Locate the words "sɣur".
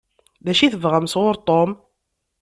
1.13-1.35